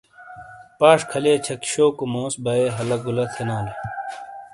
[0.79, 3.73] پاش کھلئے چھک شوکو موس بائے ہلہ گلہ تھینالے۔